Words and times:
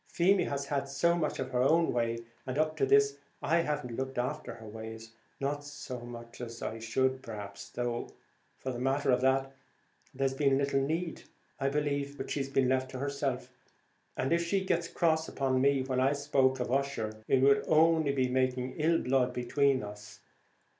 Feemy 0.07 0.45
has 0.45 0.65
had 0.65 0.87
so 0.89 1.13
much 1.15 1.37
of 1.37 1.51
her 1.51 1.61
own 1.61 1.93
way, 1.93 2.17
and 2.47 2.57
up 2.57 2.75
to 2.77 2.87
this 2.87 3.19
I 3.39 3.59
haven't 3.59 3.95
looked 3.97 4.17
after 4.17 4.55
her 4.55 4.67
ways, 4.67 5.11
not 5.39 5.63
so 5.63 5.99
much 5.99 6.41
as 6.41 6.63
I 6.63 6.79
should, 6.79 7.21
perhaps; 7.21 7.69
though, 7.69 8.07
for 8.57 8.71
the 8.71 8.79
matter 8.79 9.11
of 9.11 9.21
that 9.21 9.51
there's 10.11 10.33
been 10.33 10.57
little 10.57 10.81
need, 10.81 11.21
I 11.59 11.69
believe; 11.69 12.17
but 12.17 12.31
she's 12.31 12.49
been 12.49 12.67
left 12.67 12.89
to 12.89 12.97
herself, 12.97 13.51
and 14.17 14.33
if 14.33 14.43
she 14.43 14.65
got 14.65 14.89
cross 14.95 15.27
upon 15.27 15.61
me 15.61 15.83
when 15.83 15.99
I 15.99 16.13
spoke 16.13 16.59
of 16.59 16.71
Ussher, 16.71 17.21
it 17.27 17.43
would 17.43 17.63
only 17.67 18.11
be 18.11 18.27
making 18.27 18.77
ill 18.77 18.97
blood 18.97 19.33
between 19.33 19.83
us. 19.83 20.19